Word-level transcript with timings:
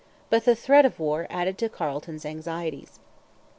But 0.31 0.45
the 0.45 0.55
threat 0.55 0.83
of 0.83 0.99
war 0.99 1.27
added 1.29 1.59
to 1.59 1.69
Carleton's 1.69 2.25
anxieties. 2.25 2.97